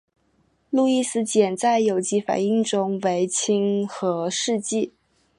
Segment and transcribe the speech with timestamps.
[0.71, 4.93] 路易斯碱在有机反应中为亲核试剂。